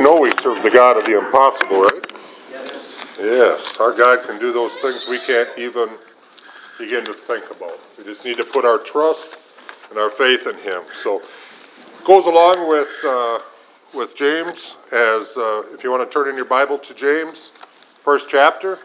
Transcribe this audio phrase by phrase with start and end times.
[0.00, 2.12] we know we serve the God of the impossible, right?
[2.50, 3.18] Yes.
[3.20, 3.78] Yes.
[3.78, 5.90] Our God can do those things we can't even
[6.78, 7.78] begin to think about.
[7.98, 9.36] We just need to put our trust
[9.90, 10.80] and our faith in Him.
[10.94, 11.20] So
[12.06, 13.40] goes along with uh,
[13.92, 17.48] with James as uh, if you want to turn in your Bible to James,
[18.00, 18.78] first chapter.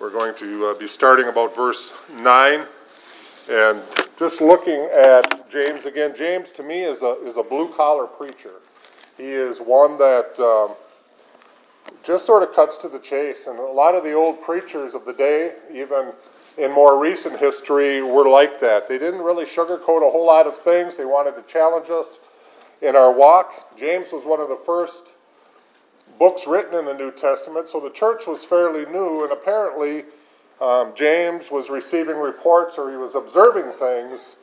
[0.00, 2.64] We're going to uh, be starting about verse nine,
[3.50, 3.82] and
[4.16, 6.14] just looking at James again.
[6.16, 8.54] James to me is a is a blue collar preacher.
[9.20, 10.74] He is one that um,
[12.02, 13.46] just sort of cuts to the chase.
[13.48, 16.12] And a lot of the old preachers of the day, even
[16.56, 18.88] in more recent history, were like that.
[18.88, 22.20] They didn't really sugarcoat a whole lot of things, they wanted to challenge us
[22.80, 23.76] in our walk.
[23.76, 25.12] James was one of the first
[26.18, 30.04] books written in the New Testament, so the church was fairly new, and apparently.
[30.62, 34.36] Um, James was receiving reports or he was observing things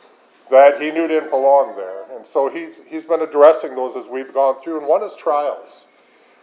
[0.50, 2.04] that he knew didn't belong there.
[2.16, 4.80] And so he's, he's been addressing those as we've gone through.
[4.80, 5.86] And one is trials.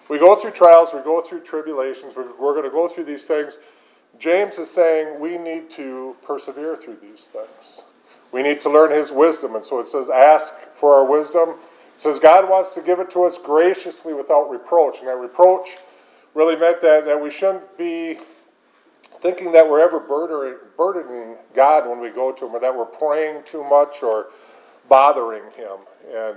[0.08, 3.24] We go through trials, we go through tribulations, we're, we're going to go through these
[3.24, 3.58] things.
[4.18, 7.84] James is saying we need to persevere through these things.
[8.30, 9.54] We need to learn his wisdom.
[9.54, 11.50] And so it says, ask for our wisdom.
[11.94, 14.98] It says God wants to give it to us graciously without reproach.
[14.98, 15.78] And that reproach
[16.34, 18.18] really meant that, that we shouldn't be
[19.24, 23.42] thinking that we're ever burdening God when we go to Him, or that we're praying
[23.46, 24.26] too much or
[24.86, 25.78] bothering Him.
[26.14, 26.36] And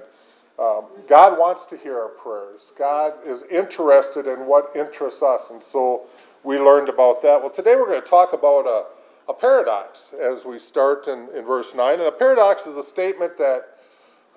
[0.58, 2.72] um, God wants to hear our prayers.
[2.80, 6.04] God is interested in what interests us, and so
[6.46, 7.42] we learned about that.
[7.42, 8.86] Well, today we're going to talk about a,
[9.30, 11.96] a paradox as we start in, in verse 9.
[11.96, 13.64] And a paradox is a statement that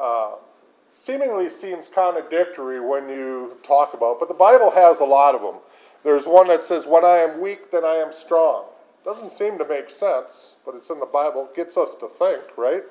[0.01, 0.35] uh,
[0.91, 5.61] seemingly seems contradictory when you talk about, but the Bible has a lot of them.
[6.03, 8.67] There's one that says, When I am weak, then I am strong.
[9.05, 11.49] Doesn't seem to make sense, but it's in the Bible.
[11.51, 12.83] It gets us to think, right?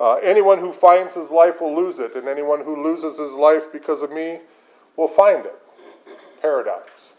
[0.00, 3.72] Uh, anyone who finds his life will lose it, and anyone who loses his life
[3.72, 4.40] because of me
[4.96, 5.56] will find it.
[6.40, 7.12] Paradox.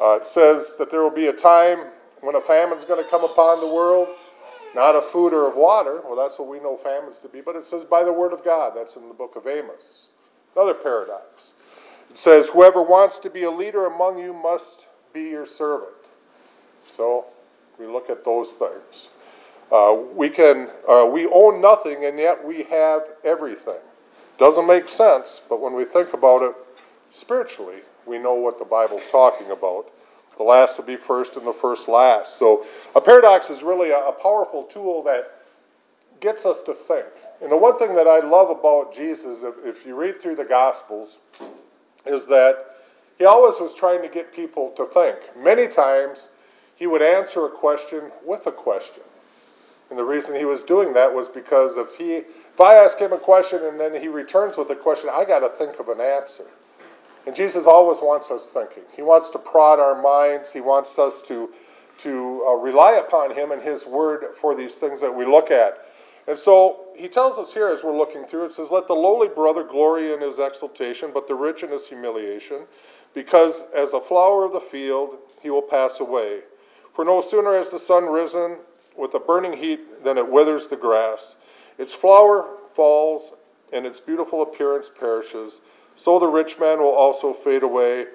[0.00, 1.86] Uh, it says that there will be a time
[2.20, 4.08] when a famine is going to come upon the world,
[4.74, 6.00] not of food or of water.
[6.04, 8.44] Well, that's what we know famines to be, but it says by the word of
[8.44, 8.72] God.
[8.74, 10.06] That's in the book of Amos.
[10.54, 11.54] Another paradox.
[12.12, 15.94] It says, Whoever wants to be a leader among you must be your servant.
[16.84, 17.24] So
[17.78, 19.08] we look at those things.
[19.70, 23.80] Uh, we can uh, we own nothing and yet we have everything.
[24.36, 26.54] Doesn't make sense, but when we think about it
[27.10, 29.90] spiritually, we know what the Bible's talking about.
[30.36, 32.36] The last will be first and the first last.
[32.36, 35.30] So a paradox is really a, a powerful tool that
[36.20, 37.06] gets us to think.
[37.42, 40.44] And the one thing that I love about Jesus, if, if you read through the
[40.44, 41.18] Gospels,
[42.06, 42.76] is that
[43.18, 45.16] he always was trying to get people to think.
[45.36, 46.28] Many times
[46.74, 49.04] he would answer a question with a question.
[49.90, 53.12] And the reason he was doing that was because if he if I ask him
[53.12, 56.00] a question and then he returns with a question, I got to think of an
[56.00, 56.44] answer.
[57.26, 58.82] And Jesus always wants us thinking.
[58.96, 60.52] He wants to prod our minds.
[60.52, 61.50] He wants us to
[61.98, 65.86] to uh, rely upon him and his word for these things that we look at.
[66.28, 69.28] And so he tells us here as we're looking through it says, Let the lowly
[69.28, 72.66] brother glory in his exaltation, but the rich in his humiliation,
[73.14, 76.40] because as a flower of the field he will pass away.
[76.94, 78.58] For no sooner has the sun risen
[78.96, 81.36] with a burning heat than it withers the grass.
[81.78, 83.32] Its flower falls,
[83.72, 85.60] and its beautiful appearance perishes.
[85.96, 88.06] So the rich man will also fade away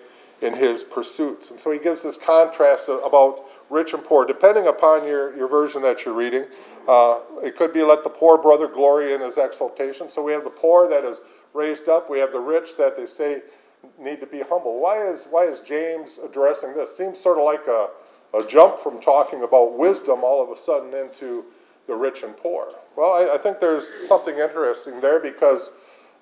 [0.41, 1.51] in his pursuits.
[1.51, 5.81] And so he gives this contrast about rich and poor, depending upon your, your version
[5.81, 6.45] that you're reading.
[6.87, 10.09] Uh, it could be let the poor brother glory in his exaltation.
[10.09, 11.21] So we have the poor that is
[11.53, 12.09] raised up.
[12.09, 13.41] We have the rich that they say
[13.99, 14.79] need to be humble.
[14.79, 16.95] Why is why is James addressing this?
[16.95, 17.89] Seems sort of like a
[18.33, 21.45] a jump from talking about wisdom all of a sudden into
[21.87, 22.67] the rich and poor.
[22.95, 25.71] Well, I, I think there's something interesting there because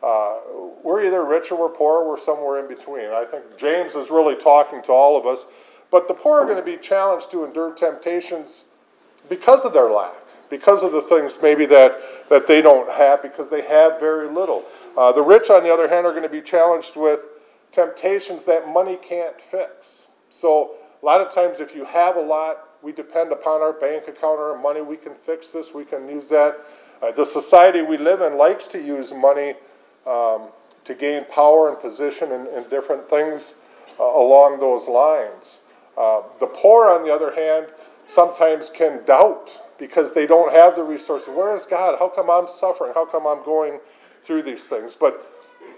[0.03, 0.39] uh,
[0.83, 3.05] we're either rich or we're poor, or we're somewhere in between.
[3.05, 5.45] I think James is really talking to all of us.
[5.89, 8.65] But the poor are going to be challenged to endure temptations
[9.29, 10.13] because of their lack,
[10.49, 11.97] because of the things maybe that,
[12.29, 14.63] that they don't have, because they have very little.
[14.97, 17.19] Uh, the rich, on the other hand, are going to be challenged with
[17.71, 20.05] temptations that money can't fix.
[20.29, 24.07] So a lot of times, if you have a lot, we depend upon our bank
[24.07, 24.81] account or our money.
[24.81, 26.57] We can fix this, we can use that.
[27.01, 29.55] Uh, the society we live in likes to use money
[30.05, 30.49] um,
[30.83, 33.55] to gain power and position and, and different things
[33.99, 35.61] uh, along those lines.
[35.97, 37.67] Uh, the poor, on the other hand,
[38.07, 41.29] sometimes can doubt because they don't have the resources.
[41.29, 41.97] Where is God?
[41.99, 42.93] How come I'm suffering?
[42.93, 43.79] How come I'm going
[44.23, 44.95] through these things?
[44.95, 45.21] But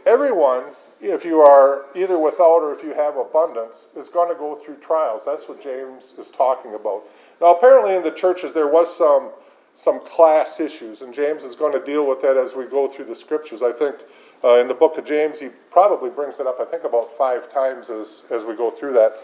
[0.06, 0.64] everyone
[1.00, 4.76] if you are either without or if you have abundance, is going to go through
[4.78, 5.26] trials.
[5.26, 7.04] That's what James is talking about.
[7.40, 9.32] Now, apparently, in the churches, there was some
[9.74, 13.06] some class issues, and James is going to deal with that as we go through
[13.06, 13.62] the scriptures.
[13.62, 13.96] I think
[14.44, 17.52] Uh, in the book of James, he probably brings it up, I think, about five
[17.52, 19.18] times as, as we go through that.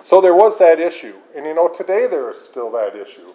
[0.00, 1.16] So there was that issue.
[1.34, 3.32] And you know, today there is still that issue.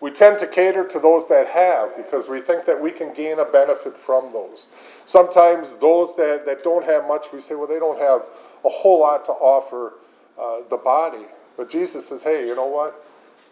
[0.00, 3.38] We tend to cater to those that have because we think that we can gain
[3.38, 4.66] a benefit from those.
[5.06, 8.22] Sometimes those that, that don't have much, we say, well, they don't have
[8.64, 9.94] a whole lot to offer
[10.40, 11.26] uh, the body.
[11.56, 13.04] But Jesus says, hey, you know what?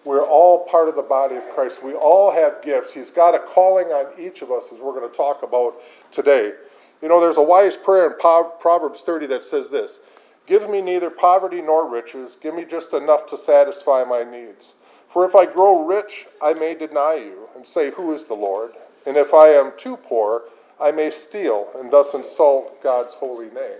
[0.04, 1.84] We're all part of the body of Christ.
[1.84, 2.92] We all have gifts.
[2.92, 5.74] He's got a calling on each of us, as we're going to talk about
[6.10, 6.52] today.
[7.00, 10.00] You know, there's a wise prayer in Proverbs 30 that says this
[10.50, 12.36] Give me neither poverty nor riches.
[12.40, 14.74] Give me just enough to satisfy my needs.
[15.08, 18.72] For if I grow rich, I may deny you and say, Who is the Lord?
[19.06, 20.42] And if I am too poor,
[20.80, 23.78] I may steal and thus insult God's holy name.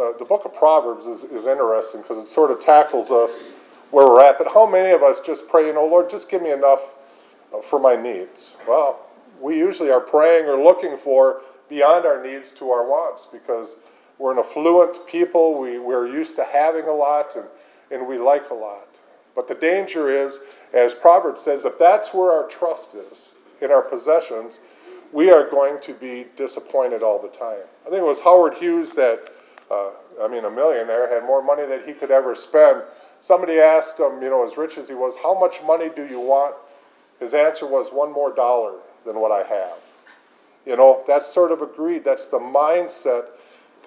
[0.00, 3.42] Uh, the book of Proverbs is, is interesting because it sort of tackles us
[3.90, 4.38] where we're at.
[4.38, 6.94] But how many of us just pray, you know, Lord, just give me enough
[7.52, 8.56] uh, for my needs?
[8.68, 9.00] Well,
[9.40, 13.76] we usually are praying or looking for beyond our needs to our wants because
[14.18, 15.60] we're an affluent people.
[15.60, 17.46] We, we're used to having a lot and,
[17.90, 18.88] and we like a lot.
[19.34, 20.40] But the danger is,
[20.72, 24.60] as Proverbs says, if that's where our trust is, in our possessions,
[25.12, 27.64] we are going to be disappointed all the time.
[27.86, 29.30] I think it was Howard Hughes that,
[29.70, 29.90] uh,
[30.22, 32.82] I mean, a millionaire, had more money than he could ever spend.
[33.20, 36.20] Somebody asked him, you know, as rich as he was, how much money do you
[36.20, 36.56] want?
[37.20, 38.74] His answer was, one more dollar
[39.04, 39.78] than what I have.
[40.66, 42.04] You know, that's sort of agreed.
[42.04, 43.26] That's the mindset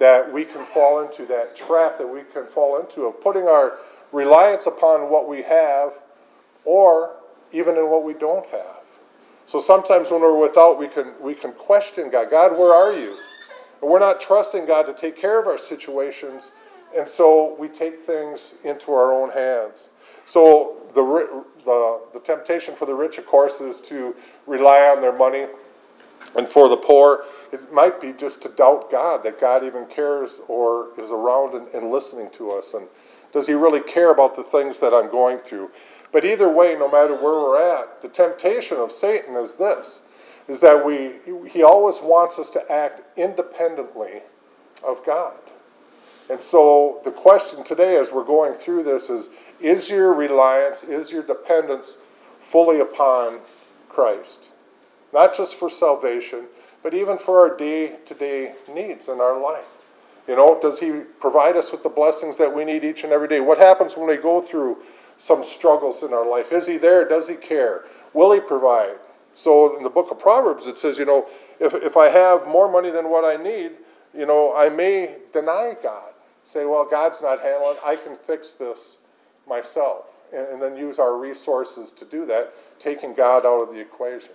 [0.00, 3.74] that we can fall into, that trap that we can fall into of putting our
[4.12, 5.92] reliance upon what we have
[6.64, 7.16] or
[7.52, 8.80] even in what we don't have.
[9.46, 13.16] So sometimes when we're without, we can, we can question God God, where are you?
[13.82, 16.52] And we're not trusting God to take care of our situations,
[16.96, 19.90] and so we take things into our own hands.
[20.24, 24.14] So the, the, the temptation for the rich, of course, is to
[24.46, 25.46] rely on their money.
[26.36, 30.40] And for the poor, it might be just to doubt God, that God even cares
[30.48, 32.74] or is around and, and listening to us.
[32.74, 32.86] And
[33.32, 35.70] does he really care about the things that I'm going through?
[36.12, 40.02] But either way, no matter where we're at, the temptation of Satan is this
[40.48, 41.12] is that we
[41.48, 44.22] he always wants us to act independently
[44.84, 45.38] of God.
[46.28, 49.30] And so the question today as we're going through this is
[49.60, 51.98] is your reliance, is your dependence
[52.40, 53.40] fully upon
[53.88, 54.50] Christ?
[55.12, 56.46] Not just for salvation,
[56.82, 59.66] but even for our day to day needs in our life.
[60.28, 63.28] You know, does He provide us with the blessings that we need each and every
[63.28, 63.40] day?
[63.40, 64.78] What happens when we go through
[65.16, 66.52] some struggles in our life?
[66.52, 67.08] Is He there?
[67.08, 67.84] Does He care?
[68.14, 68.96] Will He provide?
[69.34, 71.26] So in the book of Proverbs, it says, you know,
[71.58, 73.72] if, if I have more money than what I need,
[74.14, 76.12] you know, I may deny God.
[76.44, 77.82] Say, well, God's not handling it.
[77.84, 78.98] I can fix this
[79.48, 80.06] myself.
[80.34, 84.32] And, and then use our resources to do that, taking God out of the equation.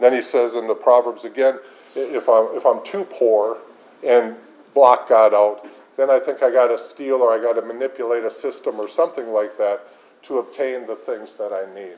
[0.00, 1.58] Then he says in the Proverbs again,
[1.94, 3.58] if I'm, if I'm too poor
[4.04, 4.36] and
[4.74, 8.24] block God out, then I think I got to steal or I got to manipulate
[8.24, 9.86] a system or something like that
[10.22, 11.96] to obtain the things that I need.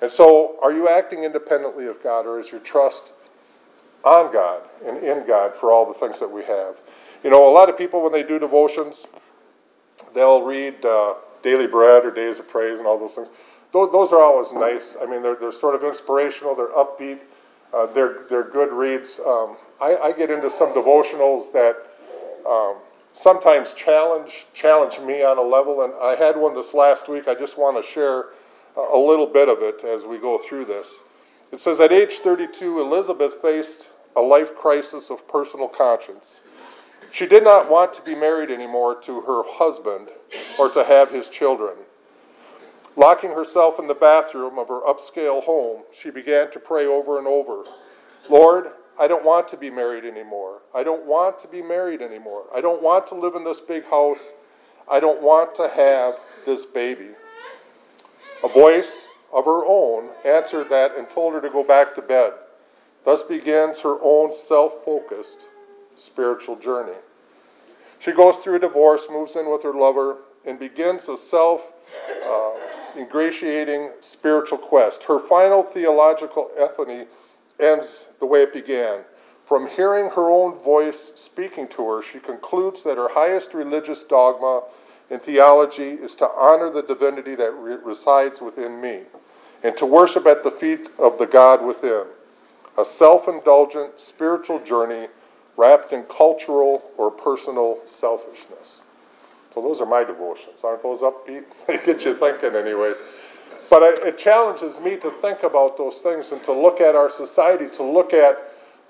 [0.00, 3.12] And so, are you acting independently of God or is your trust
[4.04, 6.80] on God and in God for all the things that we have?
[7.24, 9.06] You know, a lot of people, when they do devotions,
[10.14, 13.28] they'll read uh, Daily Bread or Days of Praise and all those things.
[13.72, 14.96] Those, those are always nice.
[15.00, 17.20] I mean, they're, they're sort of inspirational, they're upbeat,
[17.74, 19.20] uh, they're, they're good reads.
[19.24, 21.76] Um, I, I, get into some devotionals that
[22.48, 22.76] um,
[23.12, 25.82] sometimes challenge challenge me on a level.
[25.82, 27.28] And I had one this last week.
[27.28, 28.26] I just want to share
[28.76, 30.96] a little bit of it as we go through this.
[31.52, 36.40] It says at age 32, Elizabeth faced a life crisis of personal conscience.
[37.10, 40.08] She did not want to be married anymore to her husband
[40.58, 41.74] or to have his children.
[42.98, 47.28] Locking herself in the bathroom of her upscale home, she began to pray over and
[47.28, 47.62] over
[48.28, 50.62] Lord, I don't want to be married anymore.
[50.74, 52.42] I don't want to be married anymore.
[52.52, 54.32] I don't want to live in this big house.
[54.90, 56.14] I don't want to have
[56.44, 57.10] this baby.
[58.42, 62.32] A voice of her own answered that and told her to go back to bed.
[63.04, 65.48] Thus begins her own self focused
[65.94, 66.98] spiritual journey.
[68.00, 71.62] She goes through a divorce, moves in with her lover, and begins a self
[72.24, 72.50] uh,
[72.96, 75.04] ingratiating spiritual quest.
[75.04, 77.06] Her final theological epiphany
[77.60, 79.00] ends the way it began.
[79.44, 84.62] From hearing her own voice speaking to her, she concludes that her highest religious dogma
[85.10, 89.02] in theology is to honor the divinity that re- resides within me
[89.62, 92.04] and to worship at the feet of the God within.
[92.76, 95.08] A self indulgent spiritual journey
[95.56, 98.82] wrapped in cultural or personal selfishness.
[99.50, 100.62] So, those are my devotions.
[100.64, 101.44] Aren't those upbeat?
[101.66, 102.96] they get you thinking, anyways.
[103.70, 107.68] But it challenges me to think about those things and to look at our society,
[107.70, 108.38] to look at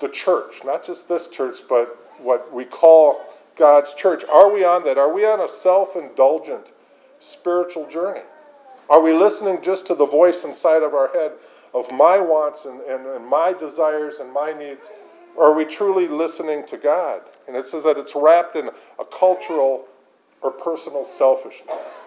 [0.00, 3.24] the church, not just this church, but what we call
[3.56, 4.24] God's church.
[4.30, 4.96] Are we on that?
[4.96, 6.72] Are we on a self indulgent
[7.18, 8.22] spiritual journey?
[8.88, 11.32] Are we listening just to the voice inside of our head
[11.74, 14.90] of my wants and, and, and my desires and my needs?
[15.36, 17.20] Or are we truly listening to God?
[17.46, 19.86] And it says that it's wrapped in a cultural
[20.42, 22.04] or personal selfishness.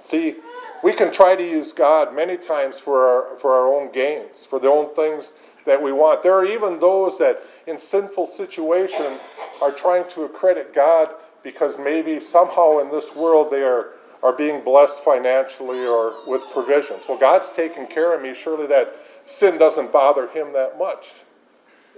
[0.00, 0.36] See,
[0.82, 4.58] we can try to use God many times for our, for our own gains, for
[4.58, 5.32] the own things
[5.64, 6.22] that we want.
[6.22, 9.30] There are even those that in sinful situations
[9.60, 11.10] are trying to accredit God
[11.42, 13.90] because maybe somehow in this world they are,
[14.22, 17.04] are being blessed financially or with provisions.
[17.08, 18.34] Well, God's taking care of me.
[18.34, 18.96] Surely that
[19.26, 21.20] sin doesn't bother him that much.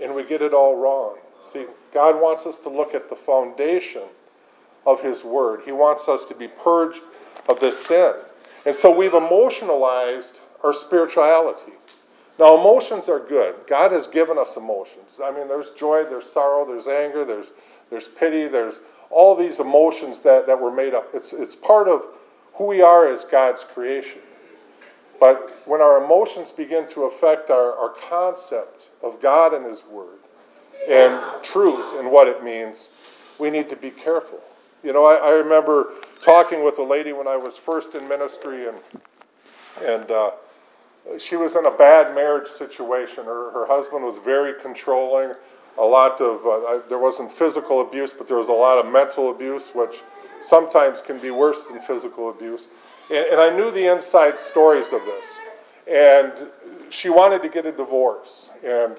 [0.01, 1.17] And we get it all wrong.
[1.43, 4.03] See, God wants us to look at the foundation
[4.87, 5.61] of His Word.
[5.65, 7.03] He wants us to be purged
[7.49, 8.15] of this sin.
[8.67, 11.73] And so we've emotionalized our spirituality.
[12.39, 13.55] Now, emotions are good.
[13.67, 15.21] God has given us emotions.
[15.23, 17.53] I mean, there's joy, there's sorrow, there's anger, there's,
[17.91, 21.11] there's pity, there's all these emotions that, that were made up.
[21.15, 22.07] It's, it's part of
[22.55, 24.21] who we are as God's creation.
[25.21, 30.19] But when our emotions begin to affect our, our concept of God and His Word
[30.89, 32.89] and truth and what it means,
[33.39, 34.41] we need to be careful.
[34.85, 38.69] You know, I, I remember talking with a lady when I was first in ministry,
[38.69, 38.77] and,
[39.83, 40.33] and uh,
[41.19, 43.25] she was in a bad marriage situation.
[43.25, 45.33] Her, her husband was very controlling.
[45.79, 49.31] A lot of, uh, there wasn't physical abuse, but there was a lot of mental
[49.31, 50.03] abuse, which
[50.43, 52.69] sometimes can be worse than physical abuse.
[53.11, 55.41] And, and I knew the inside stories of this.
[55.91, 56.33] And
[56.91, 58.51] she wanted to get a divorce.
[58.63, 58.93] And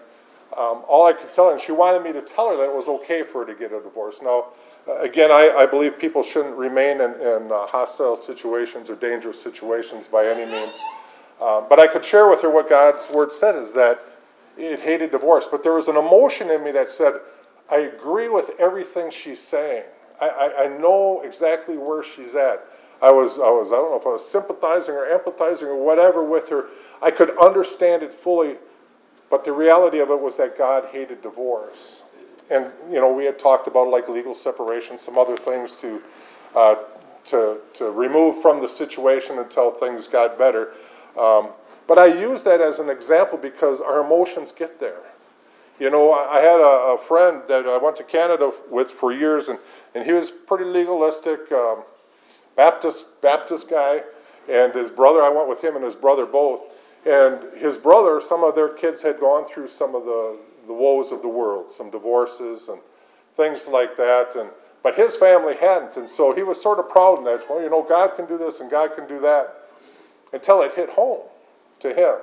[0.58, 2.76] um, all I could tell her, and she wanted me to tell her that it
[2.76, 4.20] was okay for her to get a divorce.
[4.24, 4.48] Now,
[4.88, 10.08] again, I, I, believe people shouldn't remain in, in uh, hostile situations or dangerous situations
[10.08, 10.80] by any means.
[11.42, 14.00] Um, but I could share with her what God's word said is that
[14.58, 15.48] it hated divorce.
[15.50, 17.14] But there was an emotion in me that said,
[17.70, 19.84] I agree with everything she's saying.
[20.22, 22.66] I, I, I know exactly where she's at.
[23.02, 26.24] I was, I was, I don't know if I was sympathizing or empathizing or whatever
[26.24, 26.68] with her.
[27.02, 28.56] I could understand it fully,
[29.30, 32.04] but the reality of it was that God hated divorce.
[32.50, 36.02] And, you know, we had talked about like legal separation, some other things to,
[36.56, 36.76] uh,
[37.26, 40.74] to, to remove from the situation until things got better.
[41.20, 41.50] Um,
[41.88, 45.02] but I use that as an example because our emotions get there.
[45.80, 49.50] You know, I had a, a, friend that I went to Canada with for years,
[49.50, 49.60] and,
[49.94, 51.84] and he was pretty legalistic, um,
[52.56, 54.02] Baptist Baptist guy,
[54.50, 55.22] and his brother.
[55.22, 56.62] I went with him and his brother both.
[57.06, 60.38] And his brother, some of their kids had gone through some of the,
[60.68, 62.80] the woes of the world, some divorces and
[63.36, 64.36] things like that.
[64.36, 64.50] And
[64.84, 67.50] but his family hadn't, and so he was sort of proud in that.
[67.50, 69.68] Well, you know, God can do this and God can do that
[70.32, 71.24] until it hit home
[71.80, 72.18] to him.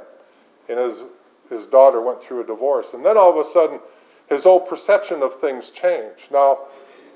[0.69, 1.03] And his,
[1.51, 2.95] his daughter went through a divorce.
[2.95, 3.81] And then all of a sudden,
[4.29, 6.31] his whole perception of things changed.
[6.31, 6.61] Now,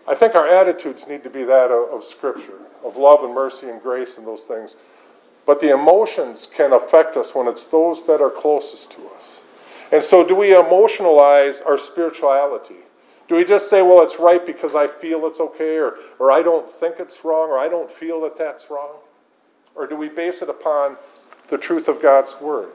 [0.09, 3.69] I think our attitudes need to be that of, of Scripture, of love and mercy
[3.69, 4.75] and grace and those things.
[5.47, 9.43] But the emotions can affect us when it's those that are closest to us.
[9.93, 12.77] And so, do we emotionalize our spirituality?
[13.29, 16.43] Do we just say, well, it's right because I feel it's okay, or, or I
[16.43, 18.97] don't think it's wrong, or I don't feel that that's wrong?
[19.75, 20.97] Or do we base it upon
[21.49, 22.71] the truth of God's Word?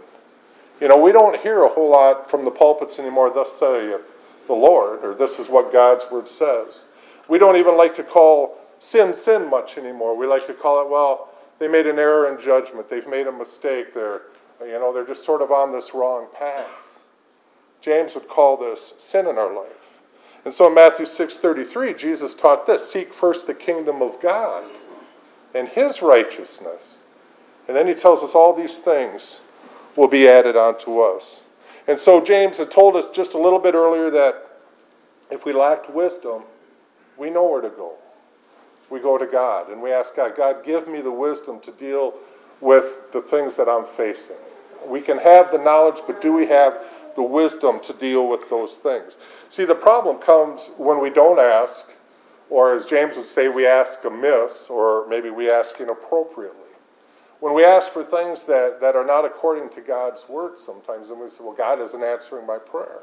[0.80, 4.14] You know, we don't hear a whole lot from the pulpits anymore, thus saith
[4.48, 6.84] the Lord, or this is what God's Word says.
[7.30, 10.18] We don't even like to call sin sin much anymore.
[10.18, 12.90] We like to call it, well, they made an error in judgment.
[12.90, 13.94] They've made a mistake.
[13.94, 14.24] They're,
[14.62, 16.91] you know, they're just sort of on this wrong path.
[17.82, 19.90] James would call this sin in our life.
[20.46, 24.64] And so in Matthew 6:33, Jesus taught this, seek first the kingdom of God
[25.54, 27.00] and his righteousness.
[27.68, 29.42] And then he tells us all these things
[29.96, 31.42] will be added onto us.
[31.88, 34.48] And so James had told us just a little bit earlier that
[35.30, 36.44] if we lacked wisdom,
[37.18, 37.94] we know where to go.
[38.90, 42.14] We go to God and we ask God, God, give me the wisdom to deal
[42.60, 44.36] with the things that I'm facing.
[44.86, 46.84] We can have the knowledge, but do we have
[47.16, 49.18] the wisdom to deal with those things?
[49.50, 51.88] See, the problem comes when we don't ask
[52.52, 56.60] or as James would say, we ask amiss, or maybe we ask inappropriately.
[57.40, 61.20] When we ask for things that, that are not according to God's word sometimes, then
[61.20, 63.00] we say, well, God isn't answering my prayer.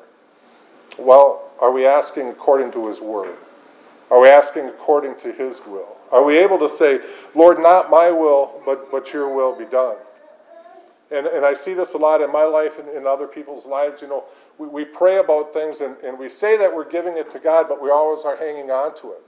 [0.98, 3.36] Well, are we asking according to his word?
[4.10, 5.96] Are we asking according to his will?
[6.12, 7.00] Are we able to say,
[7.34, 9.96] Lord, not my will, but, but your will be done?
[11.10, 14.02] And, and I see this a lot in my life and in other people's lives.
[14.02, 14.24] You know,
[14.58, 17.66] we, we pray about things and, and we say that we're giving it to God,
[17.68, 19.22] but we always are hanging on to it.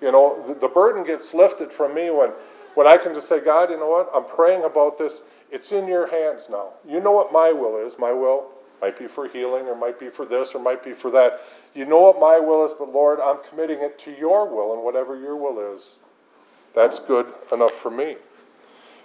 [0.00, 2.30] You know, the, the burden gets lifted from me when,
[2.74, 4.10] when I can just say, God, you know what?
[4.14, 5.22] I'm praying about this.
[5.50, 6.70] It's in your hands now.
[6.86, 7.96] You know what my will is.
[7.98, 8.50] My will
[8.80, 11.40] Might be for healing, or might be for this, or might be for that.
[11.74, 14.84] You know what my will is, but Lord, I'm committing it to your will, and
[14.84, 15.98] whatever your will is,
[16.74, 18.16] that's good enough for me.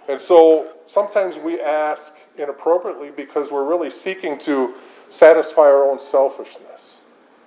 [0.08, 4.74] And so sometimes we ask inappropriately because we're really seeking to
[5.08, 7.02] satisfy our own selfishness.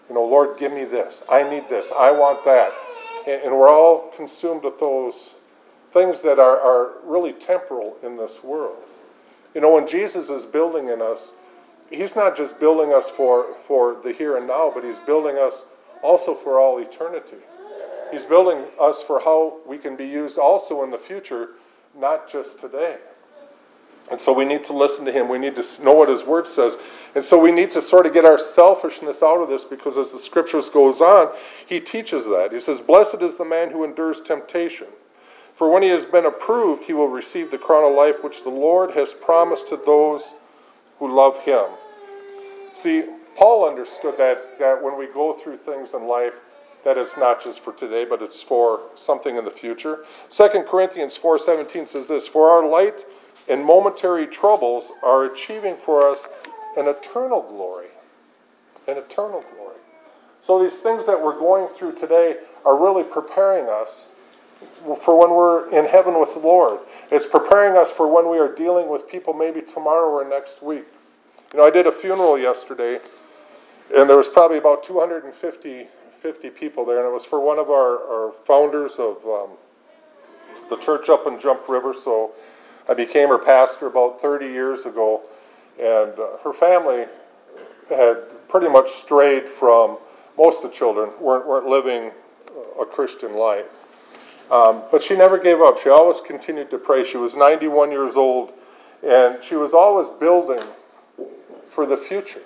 [0.09, 1.21] You know, Lord, give me this.
[1.29, 1.91] I need this.
[1.97, 2.71] I want that.
[3.27, 5.35] And, and we're all consumed with those
[5.91, 8.77] things that are, are really temporal in this world.
[9.53, 11.33] You know, when Jesus is building in us,
[11.89, 15.65] he's not just building us for, for the here and now, but he's building us
[16.01, 17.37] also for all eternity.
[18.11, 21.49] He's building us for how we can be used also in the future,
[21.95, 22.97] not just today.
[24.09, 25.27] And so we need to listen to him.
[25.27, 26.77] We need to know what his word says.
[27.15, 30.11] And so we need to sort of get our selfishness out of this because as
[30.11, 31.35] the scriptures goes on,
[31.67, 32.51] he teaches that.
[32.53, 34.87] He says, Blessed is the man who endures temptation.
[35.55, 38.49] For when he has been approved, he will receive the crown of life which the
[38.49, 40.33] Lord has promised to those
[40.99, 41.65] who love him.
[42.73, 46.35] See, Paul understood that, that when we go through things in life,
[46.83, 50.05] that it's not just for today, but it's for something in the future.
[50.29, 53.05] 2 Corinthians 4.17 says this, For our light
[53.49, 56.27] and momentary troubles are achieving for us
[56.77, 57.87] an eternal glory.
[58.87, 59.75] An eternal glory.
[60.41, 64.09] So these things that we're going through today are really preparing us
[65.03, 66.79] for when we're in heaven with the Lord.
[67.11, 70.85] It's preparing us for when we are dealing with people maybe tomorrow or next week.
[71.53, 72.99] You know, I did a funeral yesterday,
[73.95, 75.87] and there was probably about 250
[76.27, 79.51] 50 people there, and it was for one of our, our founders of um,
[80.69, 81.93] the church up in Jump River.
[81.93, 82.33] So
[82.89, 85.21] I became her pastor about 30 years ago,
[85.79, 87.05] and uh, her family
[87.89, 88.17] had
[88.49, 89.99] pretty much strayed from
[90.37, 92.11] most of the children weren't, weren't living
[92.77, 93.73] a Christian life.
[94.51, 95.79] Um, but she never gave up.
[95.81, 97.05] She always continued to pray.
[97.05, 98.51] She was 91 years old,
[99.01, 100.67] and she was always building
[101.69, 102.43] for the future.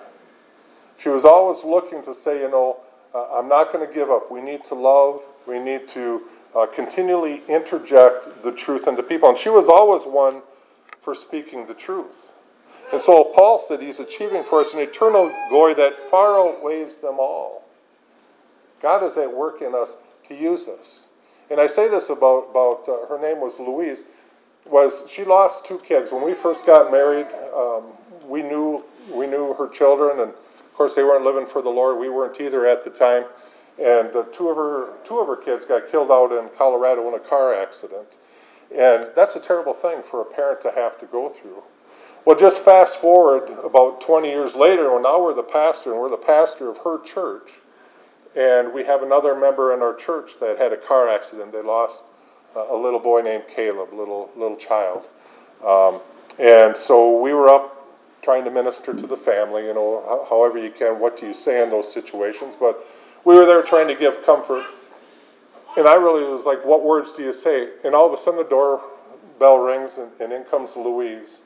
[0.98, 2.76] She was always looking to say, you know,
[3.14, 4.30] uh, I'm not going to give up.
[4.30, 5.20] We need to love.
[5.46, 6.22] We need to
[6.56, 9.28] uh, continually interject the truth into people.
[9.28, 10.42] And she was always one
[11.00, 12.32] for speaking the truth.
[12.92, 17.18] And so Paul said he's achieving for us an eternal glory that far outweighs them
[17.18, 17.64] all.
[18.80, 19.96] God is at work in us
[20.28, 21.08] to use us.
[21.50, 24.04] And I say this about, about uh, her name was Louise,
[24.66, 26.12] was she lost two kids.
[26.12, 27.86] When we first got married, um,
[28.26, 30.32] we knew we knew her children, and
[30.72, 31.98] of course they weren't living for the Lord.
[31.98, 33.26] We weren't either at the time.
[33.78, 37.14] And uh, two of her two of her kids got killed out in Colorado in
[37.14, 38.16] a car accident.
[38.74, 41.62] And that's a terrible thing for a parent to have to go through.
[42.24, 46.08] Well, just fast forward about 20 years later, well, now we're the pastor, and we're
[46.08, 47.54] the pastor of her church.
[48.34, 51.52] And we have another member in our church that had a car accident.
[51.52, 52.04] They lost
[52.56, 55.04] a little boy named Caleb, little little child.
[55.66, 56.00] Um,
[56.38, 57.81] and so we were up
[58.22, 61.00] trying to minister to the family, you know, however you can.
[61.00, 62.56] What do you say in those situations?
[62.58, 62.78] But
[63.24, 64.64] we were there trying to give comfort.
[65.76, 67.70] And I really was like, what words do you say?
[67.84, 71.40] And all of a sudden the doorbell rings and, and in comes Louise.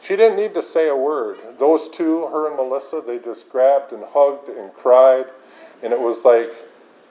[0.00, 1.38] She didn't need to say a word.
[1.58, 5.26] Those two, her and Melissa, they just grabbed and hugged and cried.
[5.82, 6.52] And it was like,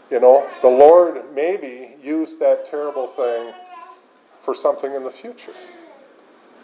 [0.10, 3.54] you know, the Lord maybe used that terrible thing
[4.44, 5.54] for something in the future.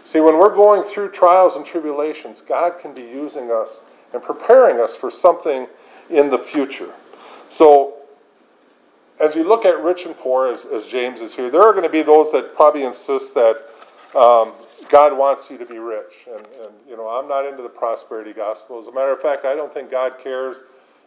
[0.03, 3.81] See, when we're going through trials and tribulations, God can be using us
[4.13, 5.67] and preparing us for something
[6.09, 6.93] in the future.
[7.49, 7.95] So,
[9.19, 11.83] as you look at rich and poor, as, as James is here, there are going
[11.83, 13.63] to be those that probably insist that
[14.15, 14.53] um,
[14.89, 16.27] God wants you to be rich.
[16.31, 18.79] And, and, you know, I'm not into the prosperity gospel.
[18.79, 20.63] As a matter of fact, I don't think God cares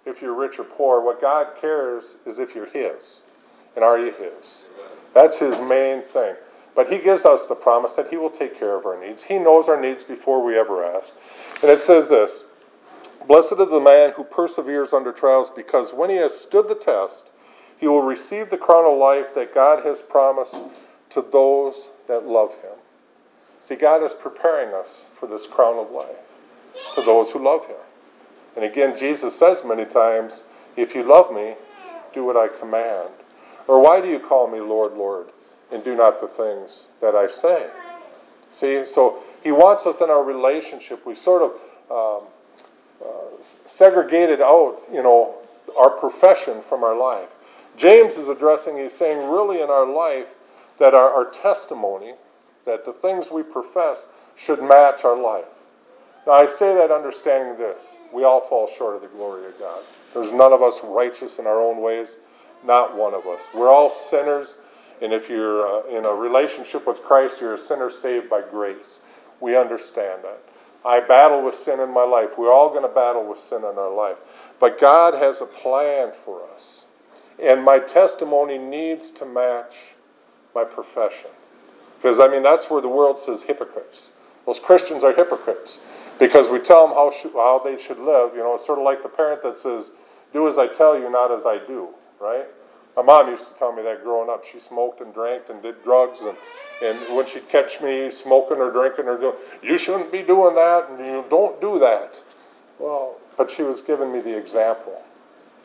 [0.07, 1.01] if you're rich or poor.
[1.01, 3.21] What God cares is if you're His.
[3.77, 4.67] And are you His?
[5.15, 6.35] That's His main thing.
[6.81, 9.25] But He gives us the promise that He will take care of our needs.
[9.25, 11.13] He knows our needs before we ever ask.
[11.61, 12.45] And it says this
[13.29, 17.33] Blessed is the man who perseveres under trials, because when he has stood the test,
[17.77, 20.57] he will receive the crown of life that God has promised
[21.11, 22.79] to those that love him.
[23.61, 26.17] See, God is preparing us for this crown of life,
[26.95, 27.77] to those who love him.
[28.57, 30.45] And again, Jesus says many times,
[30.79, 31.57] If you love me,
[32.15, 33.11] do what I command.
[33.69, 35.27] Or why do you call me Lord, Lord,
[35.73, 37.71] and do not the things that I say?
[38.53, 41.07] See, so he wants us in our relationship.
[41.07, 42.29] We sort of um,
[43.05, 45.37] uh, segregated out, you know,
[45.79, 47.29] our profession from our life.
[47.77, 50.35] James is addressing, he's saying, really in our life,
[50.79, 52.15] that our, our testimony,
[52.67, 54.07] that the things we profess
[54.37, 55.45] should match our life.
[56.27, 59.83] Now, I say that understanding this we all fall short of the glory of God.
[60.13, 62.19] There's none of us righteous in our own ways,
[62.65, 63.41] not one of us.
[63.55, 64.59] We're all sinners,
[65.01, 68.99] and if you're uh, in a relationship with Christ, you're a sinner saved by grace.
[69.41, 70.43] We understand that.
[70.85, 72.39] I battle with sin in my life.
[72.39, 74.17] We're all going to battle with sin in our life.
[74.59, 76.85] But God has a plan for us.
[77.43, 79.95] And my testimony needs to match
[80.55, 81.31] my profession.
[81.97, 84.09] Because, I mean, that's where the world says hypocrites.
[84.47, 85.79] Those Christians are hypocrites
[86.19, 88.33] because we tell them how, sh- how they should live.
[88.35, 89.91] You know, it's sort of like the parent that says,
[90.33, 91.89] do as I tell you, not as I do,
[92.21, 92.47] right?
[92.97, 94.45] My mom used to tell me that growing up.
[94.45, 96.37] She smoked and drank and did drugs, and,
[96.83, 100.91] and when she'd catch me smoking or drinking or doing, you shouldn't be doing that,
[100.91, 102.15] and you don't do that.
[102.79, 105.03] Well, but she was giving me the example,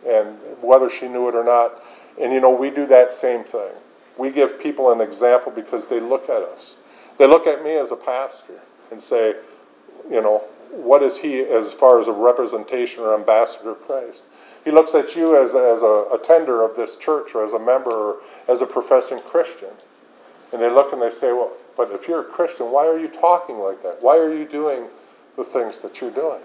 [0.07, 1.81] and whether she knew it or not,
[2.21, 3.71] and you know, we do that same thing.
[4.17, 6.75] We give people an example because they look at us.
[7.17, 8.59] They look at me as a pastor
[8.91, 9.35] and say,
[10.09, 10.43] you know,
[10.75, 14.23] what is he as far as a representation or ambassador of Christ?
[14.63, 17.91] He looks at you as, as a tender of this church or as a member
[17.91, 18.15] or
[18.47, 19.69] as a professing Christian.
[20.51, 23.07] And they look and they say, well, but if you're a Christian, why are you
[23.07, 24.01] talking like that?
[24.01, 24.85] Why are you doing
[25.37, 26.41] the things that you're doing?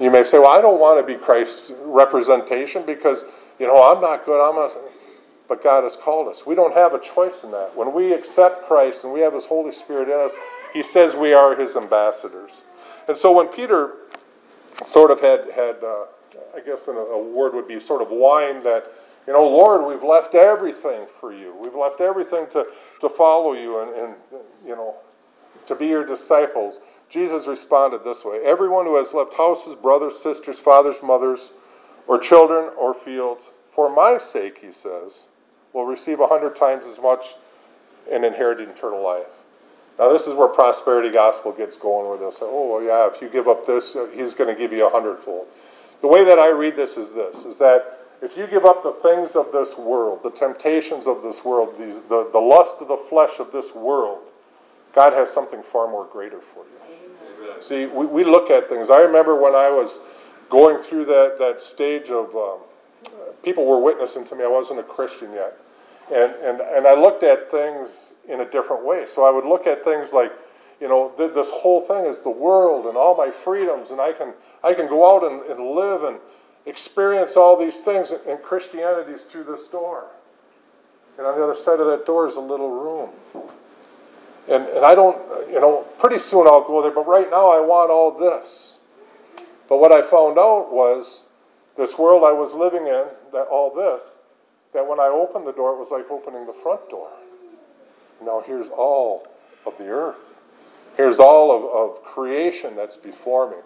[0.00, 3.24] You may say, well, I don't want to be Christ's representation because,
[3.58, 4.40] you know, I'm not good.
[4.40, 4.70] I'm a,
[5.48, 6.46] but God has called us.
[6.46, 7.76] We don't have a choice in that.
[7.76, 10.34] When we accept Christ and we have His Holy Spirit in us,
[10.72, 12.62] He says we are His ambassadors.
[13.08, 13.94] And so when Peter
[14.84, 16.06] sort of had, had uh,
[16.54, 18.86] I guess a, a word would be sort of whine that,
[19.26, 21.54] you know, Lord, we've left everything for you.
[21.62, 22.66] We've left everything to,
[23.00, 24.14] to follow you and, and,
[24.66, 24.96] you know,
[25.66, 26.80] to be your disciples.
[27.08, 31.52] Jesus responded this way Everyone who has left houses, brothers, sisters, fathers, mothers,
[32.06, 35.28] or children or fields, for my sake, he says,
[35.72, 37.34] will receive a hundred times as much
[38.10, 39.41] and inherit eternal life.
[39.98, 43.20] Now, this is where prosperity gospel gets going, where they'll say, oh, well, yeah, if
[43.20, 45.46] you give up this, he's going to give you a hundredfold.
[46.00, 48.92] The way that I read this is this is that if you give up the
[48.92, 52.96] things of this world, the temptations of this world, these, the, the lust of the
[52.96, 54.20] flesh of this world,
[54.94, 57.46] God has something far more greater for you.
[57.46, 57.62] Amen.
[57.62, 58.90] See, we, we look at things.
[58.90, 59.98] I remember when I was
[60.50, 62.58] going through that, that stage of um,
[63.42, 64.44] people were witnessing to me.
[64.44, 65.56] I wasn't a Christian yet.
[66.10, 69.06] And, and, and I looked at things in a different way.
[69.06, 70.32] So I would look at things like,
[70.80, 74.12] you know, th- this whole thing is the world and all my freedoms, and I
[74.12, 74.34] can,
[74.64, 76.18] I can go out and, and live and
[76.66, 80.06] experience all these things, and Christianity is through this door.
[81.18, 83.10] And on the other side of that door is a little room.
[84.48, 87.60] And, and I don't, you know, pretty soon I'll go there, but right now I
[87.60, 88.78] want all this.
[89.68, 91.24] But what I found out was
[91.76, 94.18] this world I was living in, that all this,
[94.72, 97.10] that when I opened the door, it was like opening the front door.
[98.22, 99.26] Now here's all
[99.66, 100.40] of the earth.
[100.96, 103.56] Here's all of, of creation that's before me.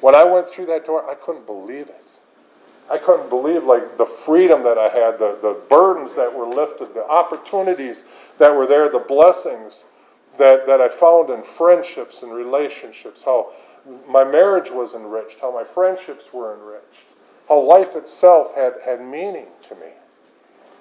[0.00, 2.04] When I went through that door, I couldn't believe it.
[2.90, 6.94] I couldn't believe like the freedom that I had, the, the burdens that were lifted,
[6.94, 8.04] the opportunities
[8.38, 9.86] that were there, the blessings
[10.38, 13.52] that, that I found in friendships and relationships, how
[14.08, 17.14] my marriage was enriched, how my friendships were enriched,
[17.48, 19.88] how life itself had, had meaning to me.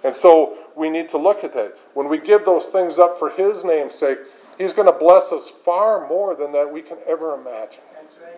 [0.05, 1.77] And so we need to look at that.
[1.95, 4.19] When we give those things up for His name's sake,
[4.57, 7.83] He's going to bless us far more than that we can ever imagine.
[8.23, 8.35] Right.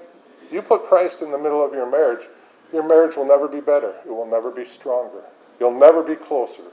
[0.51, 2.27] You put Christ in the middle of your marriage,
[2.71, 3.93] your marriage will never be better.
[4.05, 5.21] It will never be stronger.
[5.59, 6.63] You'll never be closer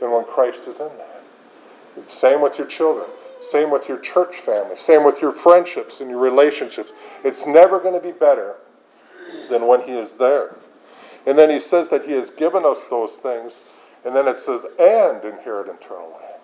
[0.00, 2.06] than when Christ is in there.
[2.06, 3.06] Same with your children.
[3.40, 4.76] Same with your church family.
[4.76, 6.90] Same with your friendships and your relationships.
[7.24, 8.56] It's never going to be better
[9.48, 10.56] than when He is there.
[11.26, 13.62] And then He says that He has given us those things.
[14.04, 16.40] And then it says, and inherit eternal life.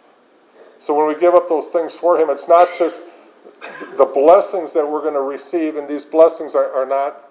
[0.79, 3.03] So when we give up those things for Him, it's not just
[3.97, 7.31] the blessings that we're going to receive, and these blessings are, are not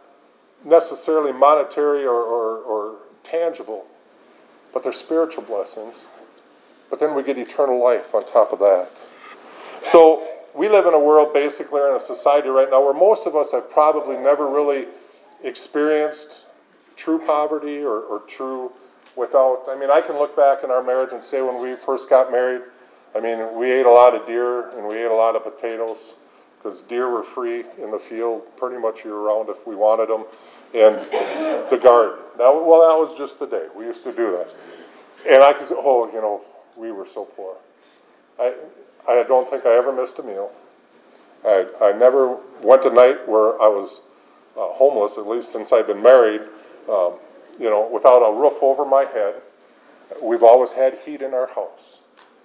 [0.63, 3.85] necessarily monetary or, or, or tangible,
[4.73, 6.07] but they're spiritual blessings.
[6.89, 8.89] But then we get eternal life on top of that.
[9.83, 13.27] So we live in a world basically, or in a society right now, where most
[13.27, 14.88] of us have probably never really
[15.43, 16.45] experienced
[16.95, 18.71] true poverty or, or true
[19.15, 19.63] without.
[19.69, 22.32] I mean, I can look back in our marriage and say when we first got
[22.32, 22.62] married,
[23.15, 26.15] I mean, we ate a lot of deer and we ate a lot of potatoes
[26.58, 30.25] because deer were free in the field pretty much year round if we wanted them.
[30.73, 30.95] And
[31.69, 32.19] the garden.
[32.38, 33.67] That, well, that was just the day.
[33.75, 34.54] We used to do that.
[35.30, 36.41] And I could say, oh, you know,
[36.75, 37.56] we were so poor.
[38.39, 38.54] I,
[39.08, 40.51] I don't think I ever missed a meal.
[41.45, 44.01] I, I never went a night where I was
[44.58, 46.41] uh, homeless, at least since I've been married,
[46.89, 47.13] um,
[47.60, 49.36] you know, without a roof over my head.
[50.22, 52.02] We've always had heat in our house.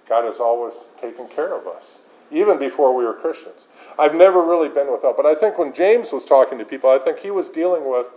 [0.09, 1.99] God has always taken care of us,
[2.31, 3.67] even before we were Christians.
[3.97, 6.97] I've never really been without, but I think when James was talking to people, I
[6.97, 8.07] think he was dealing with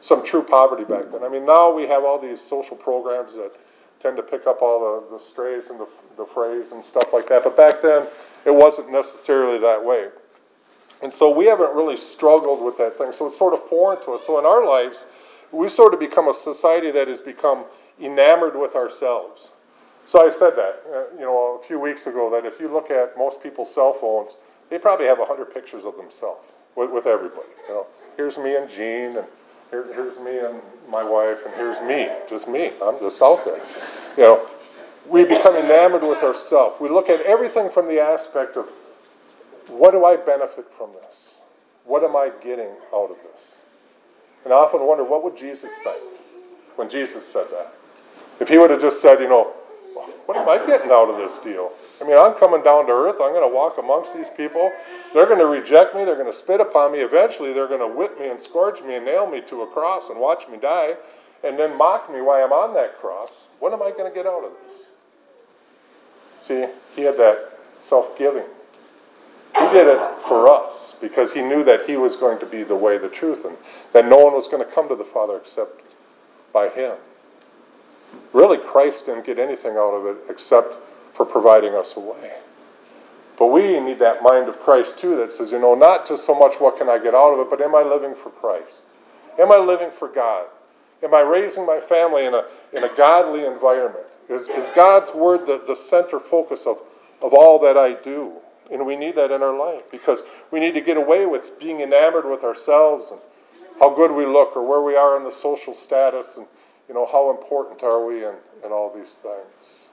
[0.00, 1.24] some true poverty back then.
[1.24, 3.52] I mean, now we have all these social programs that
[4.00, 7.28] tend to pick up all the, the strays and the, the phrase and stuff like
[7.28, 8.06] that, but back then
[8.44, 10.08] it wasn't necessarily that way.
[11.02, 13.12] And so we haven't really struggled with that thing.
[13.12, 14.26] So it's sort of foreign to us.
[14.26, 15.04] So in our lives,
[15.52, 17.64] we sort of become a society that has become
[18.00, 19.52] enamored with ourselves.
[20.06, 22.90] So I said that, uh, you know, a few weeks ago, that if you look
[22.90, 27.48] at most people's cell phones, they probably have 100 pictures of themselves with, with everybody.
[27.68, 27.86] You know,
[28.16, 29.26] here's me and Jean, and
[29.70, 32.72] here, here's me and my wife, and here's me, just me.
[32.82, 33.60] I'm just out there.
[34.16, 34.46] You know,
[35.08, 36.80] we become enamored with ourselves.
[36.80, 38.68] We look at everything from the aspect of
[39.68, 41.36] what do I benefit from this?
[41.84, 43.58] What am I getting out of this?
[44.44, 46.02] And I often wonder, what would Jesus think
[46.76, 47.74] when Jesus said that?
[48.40, 49.52] If he would have just said, you know,
[50.26, 51.72] what am I getting out of this deal?
[52.00, 53.16] I mean, I'm coming down to earth.
[53.20, 54.72] I'm going to walk amongst these people.
[55.12, 56.04] They're going to reject me.
[56.04, 57.00] They're going to spit upon me.
[57.00, 60.08] Eventually, they're going to whip me and scourge me and nail me to a cross
[60.08, 60.94] and watch me die
[61.44, 63.48] and then mock me while I'm on that cross.
[63.58, 64.90] What am I going to get out of this?
[66.40, 68.44] See, he had that self giving.
[69.72, 72.98] Did it for us because he knew that he was going to be the way,
[72.98, 73.56] the truth, and
[73.92, 75.82] that no one was going to come to the Father except
[76.52, 76.96] by him.
[78.32, 80.74] Really, Christ didn't get anything out of it except
[81.12, 82.34] for providing us a way.
[83.38, 86.34] But we need that mind of Christ too that says, you know, not just so
[86.34, 88.82] much what can I get out of it, but am I living for Christ?
[89.38, 90.46] Am I living for God?
[91.02, 94.04] Am I raising my family in a, in a godly environment?
[94.28, 96.78] Is, is God's word the, the center focus of,
[97.22, 98.34] of all that I do?
[98.70, 101.80] And we need that in our life because we need to get away with being
[101.80, 103.20] enamored with ourselves and
[103.80, 106.46] how good we look or where we are in the social status and
[106.88, 109.90] you know how important are we and, and all these things.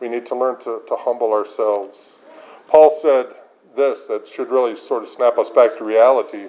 [0.00, 2.18] We need to learn to, to humble ourselves.
[2.68, 3.26] Paul said
[3.76, 6.46] this that should really sort of snap us back to reality.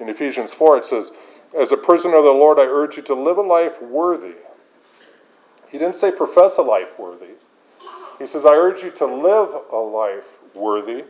[0.00, 1.12] In Ephesians 4, it says,
[1.56, 4.34] As a prisoner of the Lord, I urge you to live a life worthy.
[5.68, 7.34] He didn't say profess a life worthy.
[8.18, 11.04] He says, I urge you to live a life worthy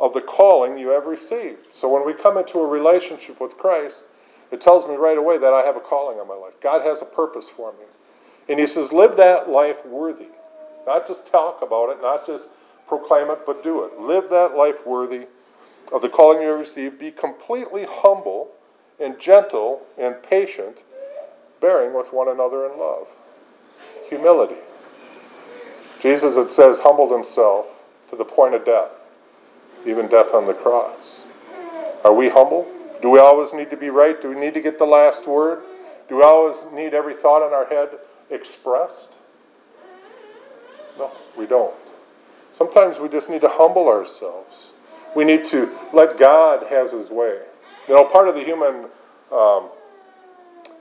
[0.00, 1.72] of the calling you have received.
[1.72, 4.04] So when we come into a relationship with Christ,
[4.50, 6.54] it tells me right away that I have a calling on my life.
[6.60, 7.86] God has a purpose for me.
[8.48, 10.28] And He says, live that life worthy.
[10.86, 12.50] Not just talk about it, not just
[12.86, 13.98] proclaim it, but do it.
[13.98, 15.26] Live that life worthy
[15.92, 16.98] of the calling you have received.
[16.98, 18.50] Be completely humble
[19.00, 20.78] and gentle and patient,
[21.60, 23.08] bearing with one another in love.
[24.08, 24.60] Humility.
[26.00, 27.66] Jesus, it says, humbled himself
[28.10, 28.90] to the point of death,
[29.86, 31.26] even death on the cross.
[32.04, 32.70] Are we humble?
[33.02, 34.20] Do we always need to be right?
[34.20, 35.62] Do we need to get the last word?
[36.08, 37.98] Do we always need every thought in our head
[38.30, 39.14] expressed?
[40.98, 41.74] No, we don't.
[42.52, 44.72] Sometimes we just need to humble ourselves.
[45.14, 47.40] We need to let God has His way.
[47.88, 48.86] You know, part of the human
[49.30, 49.70] um,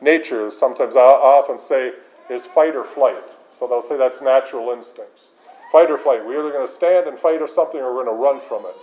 [0.01, 1.93] nature sometimes I often say
[2.29, 3.23] is fight or flight.
[3.51, 5.31] So they'll say that's natural instincts.
[5.71, 6.25] Fight or flight.
[6.25, 8.65] We're either going to stand and fight or something or we're going to run from
[8.65, 8.75] it.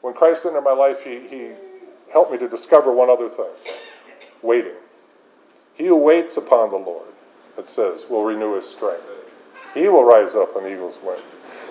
[0.00, 1.52] When Christ entered my life, he, he
[2.12, 3.50] helped me to discover one other thing
[4.42, 4.74] waiting.
[5.74, 7.08] He who waits upon the Lord,
[7.56, 9.04] it says, will renew his strength.
[9.72, 11.20] He will rise up on eagle's wing.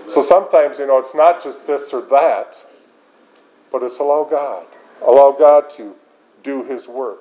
[0.08, 2.66] So sometimes, you know, it's not just this or that,
[3.72, 4.66] but it's allow God.
[5.04, 5.96] Allow God to
[6.44, 7.20] do his work.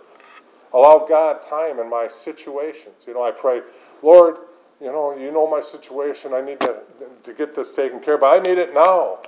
[0.73, 2.95] Allow God time in my situations.
[3.07, 3.61] You know, I pray,
[4.03, 4.37] Lord,
[4.81, 6.33] you know, you know my situation.
[6.33, 6.81] I need to,
[7.25, 9.19] to get this taken care of, but I need it now.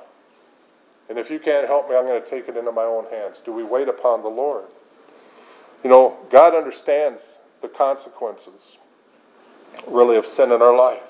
[1.09, 3.41] And if you can't help me, I'm going to take it into my own hands.
[3.41, 4.65] Do we wait upon the Lord?
[5.85, 8.79] You know, God understands the consequences,
[9.87, 11.03] really, of sin in our life.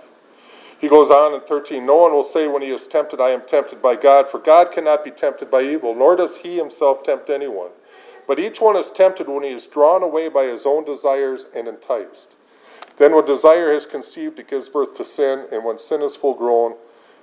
[0.81, 3.43] He goes on in 13 No one will say when he is tempted, I am
[3.43, 7.31] tempted by God, for God cannot be tempted by evil, nor does he himself tempt
[7.31, 7.71] anyone.
[8.27, 11.69] But each one is tempted when he is drawn away by his own desires and
[11.69, 12.35] enticed.
[12.97, 16.35] Then, when desire has conceived, it gives birth to sin, and when sin is full
[16.35, 16.77] grown,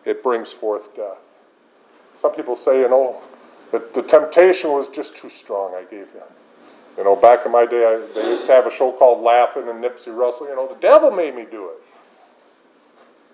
[0.06, 1.24] it brings forth death.
[2.16, 3.22] Some people say, you know,
[3.72, 6.28] that the temptation was just too strong, I gave them.
[6.98, 9.70] You know, back in my day, I, they used to have a show called Laugh-In
[9.70, 10.48] and Nipsey Russell.
[10.48, 11.82] You know, the devil made me do it.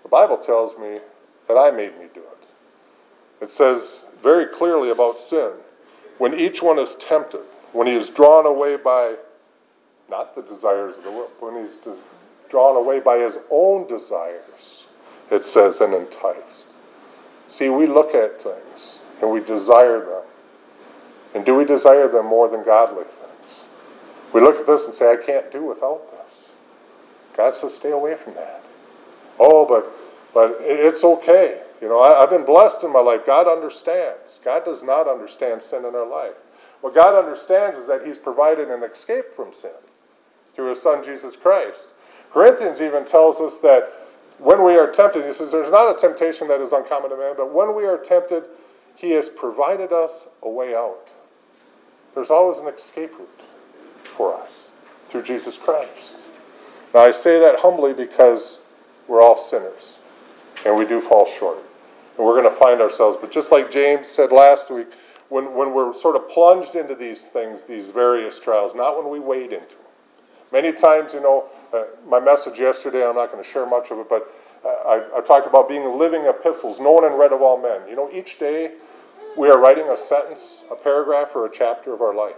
[0.02, 1.00] The Bible tells me
[1.48, 3.44] that I made me do it.
[3.44, 5.50] It says very clearly about sin
[6.18, 9.16] when each one is tempted, when he is drawn away by
[10.08, 11.76] not the desires of the world, when he's
[12.48, 14.86] drawn away by his own desires,
[15.30, 16.66] it says, and enticed.
[17.48, 20.22] See, we look at things and we desire them.
[21.34, 23.66] And do we desire them more than godly things?
[24.32, 26.52] We look at this and say, I can't do without this.
[27.36, 28.64] God says, stay away from that.
[29.38, 29.92] Oh, but
[30.36, 31.62] but it's okay.
[31.80, 33.24] You know, I, have been blessed in my life.
[33.24, 34.38] God understands.
[34.44, 36.34] God does not understand sin in our life.
[36.82, 39.70] What God understands is that He's provided an escape from sin
[40.54, 41.88] through His Son Jesus Christ.
[42.36, 43.94] Corinthians even tells us that
[44.36, 47.32] when we are tempted, he says, there's not a temptation that is uncommon to man,
[47.34, 48.44] but when we are tempted,
[48.94, 51.08] He has provided us a way out.
[52.14, 53.40] There's always an escape route
[54.14, 54.68] for us
[55.08, 56.18] through Jesus Christ.
[56.92, 58.58] Now, I say that humbly because
[59.08, 60.00] we're all sinners
[60.66, 61.60] and we do fall short.
[62.18, 64.88] And we're going to find ourselves, but just like James said last week,
[65.30, 69.20] when, when we're sort of plunged into these things, these various trials, not when we
[69.20, 69.85] wade into them.
[70.52, 73.98] Many times, you know, uh, my message yesterday, I'm not going to share much of
[73.98, 74.28] it, but
[74.64, 77.88] uh, I, I talked about being living epistles, known and read of all men.
[77.88, 78.74] You know, each day
[79.36, 82.36] we are writing a sentence, a paragraph, or a chapter of our life.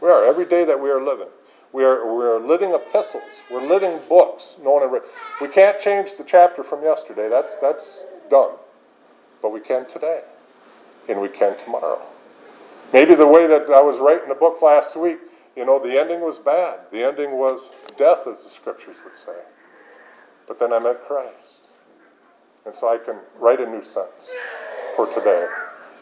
[0.00, 1.28] We are, every day that we are living.
[1.72, 3.42] We are, we are living epistles.
[3.50, 5.02] We're living books, known and read.
[5.40, 7.28] We can't change the chapter from yesterday.
[7.28, 8.52] That's, that's done.
[9.42, 10.22] But we can today.
[11.08, 12.00] And we can tomorrow.
[12.92, 15.18] Maybe the way that I was writing the book last week,
[15.56, 16.80] you know, the ending was bad.
[16.90, 19.36] The ending was death, as the scriptures would say.
[20.46, 21.68] But then I met Christ.
[22.66, 24.30] And so I can write a new sentence
[24.96, 25.46] for today,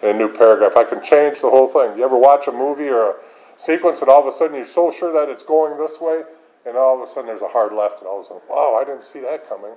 [0.03, 0.77] a new paragraph.
[0.77, 1.97] I can change the whole thing.
[1.99, 3.15] You ever watch a movie or a
[3.57, 6.23] sequence and all of a sudden you're so sure that it's going this way,
[6.65, 8.79] and all of a sudden there's a hard left, and all of a sudden, wow,
[8.81, 9.73] I didn't see that coming.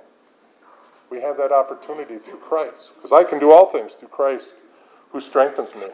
[1.10, 2.92] We have that opportunity through Christ.
[2.96, 4.54] Because I can do all things through Christ
[5.10, 5.86] who strengthens me.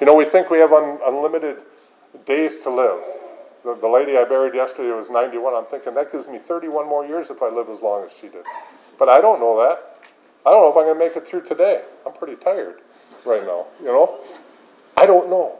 [0.00, 1.62] You know, we think we have un- unlimited
[2.24, 2.98] days to live.
[3.64, 5.54] The, the lady I buried yesterday was 91.
[5.54, 8.28] I'm thinking that gives me 31 more years if I live as long as she
[8.28, 8.44] did.
[8.98, 10.08] But I don't know that.
[10.46, 11.82] I don't know if I'm going to make it through today.
[12.06, 12.80] I'm pretty tired
[13.24, 14.20] right now, you know?
[14.96, 15.58] I don't know.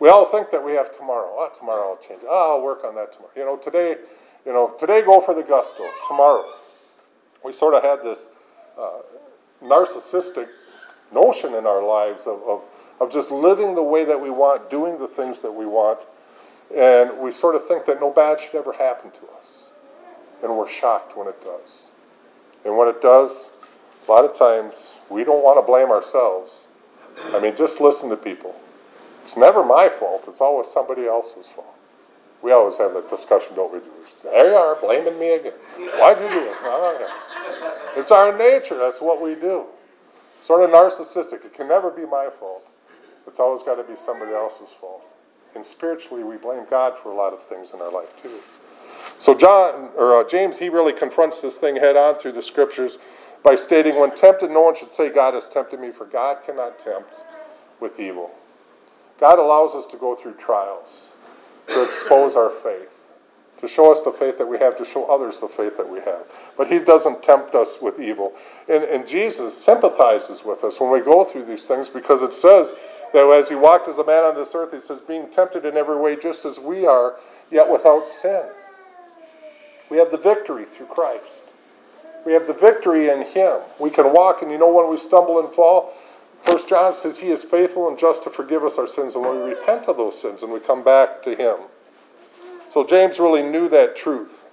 [0.00, 1.30] We all think that we have tomorrow.
[1.36, 2.22] Oh, tomorrow I'll change.
[2.26, 3.32] Oh, I'll work on that tomorrow.
[3.36, 3.96] You know, today,
[4.44, 5.84] you know, today go for the gusto.
[6.08, 6.44] Tomorrow.
[7.44, 8.30] We sort of had this
[8.78, 9.00] uh,
[9.62, 10.48] narcissistic
[11.12, 12.64] notion in our lives of, of,
[13.00, 16.00] of just living the way that we want, doing the things that we want.
[16.74, 19.72] And we sort of think that no bad should ever happen to us.
[20.42, 21.90] And we're shocked when it does.
[22.64, 23.50] And when it does,
[24.06, 26.66] a lot of times we don't want to blame ourselves.
[27.32, 28.54] I mean, just listen to people.
[29.24, 31.66] It's never my fault, it's always somebody else's fault.
[32.42, 33.78] We always have that discussion, don't we?
[34.24, 35.52] There you are, blaming me again.
[35.76, 37.10] Why'd you do it?
[37.96, 39.66] It's our nature, that's what we do.
[40.42, 41.44] Sort of narcissistic.
[41.44, 42.68] It can never be my fault.
[43.26, 45.04] It's always got to be somebody else's fault.
[45.54, 48.38] And spiritually, we blame God for a lot of things in our life, too.
[49.18, 52.98] So, John, or uh, James, he really confronts this thing head on through the scriptures
[53.42, 56.78] by stating, When tempted, no one should say, God has tempted me, for God cannot
[56.78, 57.10] tempt
[57.80, 58.30] with evil.
[59.20, 61.10] God allows us to go through trials
[61.68, 63.10] to expose our faith,
[63.60, 66.00] to show us the faith that we have, to show others the faith that we
[66.00, 66.24] have.
[66.56, 68.34] But He doesn't tempt us with evil.
[68.68, 72.72] And, and Jesus sympathizes with us when we go through these things because it says
[73.12, 75.76] that as He walked as a man on this earth, He says, being tempted in
[75.76, 77.16] every way just as we are,
[77.50, 78.44] yet without sin.
[79.90, 81.54] We have the victory through Christ.
[82.24, 83.58] We have the victory in Him.
[83.78, 85.92] We can walk, and you know when we stumble and fall,
[86.42, 89.36] First John says he is faithful and just to forgive us our sins and when
[89.36, 91.56] we repent of those sins and we come back to him.
[92.68, 94.44] So James really knew that truth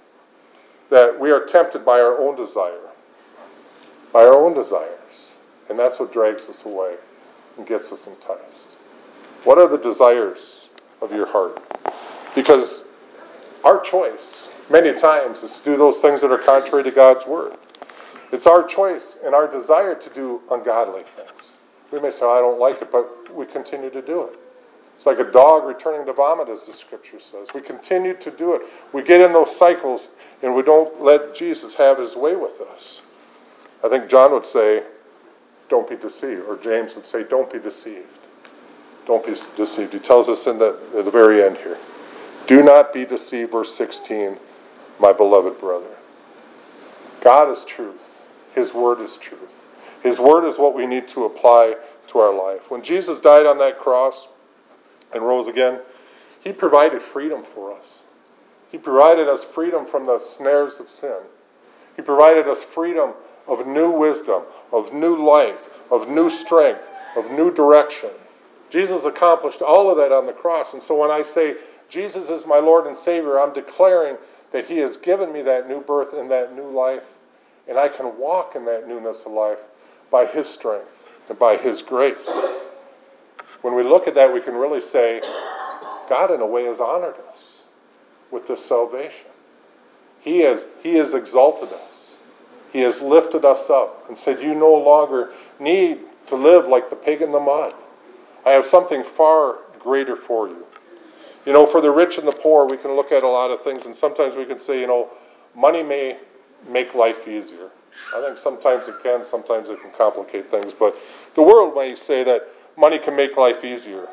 [0.88, 2.88] that we are tempted by our own desire,
[4.12, 5.32] by our own desires,
[5.68, 6.96] and that's what drags us away
[7.60, 8.68] and gets us enticed.
[9.44, 10.70] What are the desires
[11.02, 11.62] of your heart?
[12.34, 12.84] Because
[13.64, 17.58] our choice, many times, is to do those things that are contrary to God's word.
[18.32, 21.52] It's our choice and our desire to do ungodly things.
[21.92, 24.38] We may say, oh, I don't like it, but we continue to do it.
[24.96, 27.48] It's like a dog returning to vomit, as the scripture says.
[27.54, 28.62] We continue to do it.
[28.94, 30.08] We get in those cycles
[30.42, 33.02] and we don't let Jesus have his way with us.
[33.84, 34.84] I think John would say,
[35.70, 38.08] don't be deceived, or James would say, don't be deceived.
[39.06, 39.94] Don't be deceived.
[39.94, 41.78] He tells us in the, the very end here,
[42.46, 44.38] do not be deceived, verse 16,
[44.98, 45.86] my beloved brother.
[47.20, 48.20] God is truth,
[48.54, 49.64] his word is truth.
[50.02, 51.76] His word is what we need to apply
[52.08, 52.70] to our life.
[52.70, 54.28] When Jesus died on that cross
[55.12, 55.80] and rose again,
[56.40, 58.06] he provided freedom for us.
[58.72, 61.18] He provided us freedom from the snares of sin.
[61.96, 63.12] He provided us freedom
[63.50, 68.10] of new wisdom, of new life, of new strength, of new direction.
[68.70, 70.72] Jesus accomplished all of that on the cross.
[70.72, 71.56] And so when I say,
[71.88, 74.16] Jesus is my Lord and Savior, I'm declaring
[74.52, 77.04] that He has given me that new birth and that new life,
[77.68, 79.58] and I can walk in that newness of life
[80.10, 82.30] by His strength and by His grace.
[83.62, 85.20] When we look at that, we can really say,
[86.08, 87.64] God, in a way, has honored us
[88.30, 89.26] with this salvation.
[90.20, 92.09] He has, he has exalted us.
[92.72, 96.96] He has lifted us up and said, You no longer need to live like the
[96.96, 97.74] pig in the mud.
[98.46, 100.64] I have something far greater for you.
[101.46, 103.62] You know, for the rich and the poor, we can look at a lot of
[103.62, 105.08] things, and sometimes we can say, you know,
[105.54, 106.18] money may
[106.68, 107.70] make life easier.
[108.14, 110.72] I think sometimes it can, sometimes it can complicate things.
[110.72, 110.94] But
[111.34, 112.46] the world may say that
[112.76, 114.08] money can make life easier,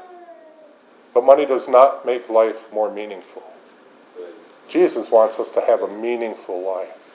[1.14, 3.44] but money does not make life more meaningful.
[4.68, 7.07] Jesus wants us to have a meaningful life,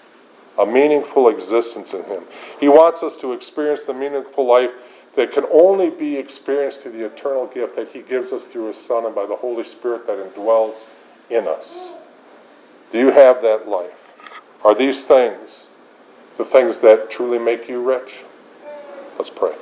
[0.58, 2.24] a meaningful existence in Him.
[2.60, 4.72] He wants us to experience the meaningful life
[5.16, 8.76] that can only be experienced through the eternal gift that He gives us through His
[8.76, 10.86] Son and by the Holy Spirit that indwells
[11.30, 11.94] in us.
[12.90, 14.12] Do you have that life?
[14.64, 15.68] Are these things
[16.36, 18.24] the things that truly make you rich?
[19.18, 19.54] Let's pray.